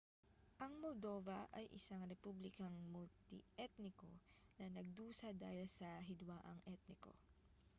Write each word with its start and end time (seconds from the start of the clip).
ang 0.63 0.73
moldova 0.83 1.39
ay 1.57 1.65
isang 1.77 2.03
republikang 2.13 2.73
multi-etniko 2.93 4.09
na 4.57 4.65
nagdusa 4.77 5.27
dahil 5.43 5.67
sa 5.77 5.89
hidwaang 6.09 6.57
etniko 6.73 7.13